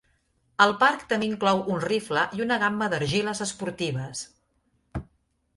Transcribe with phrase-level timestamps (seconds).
[0.63, 4.27] El parc també inclou un rifle i una gamma d'argiles esportives.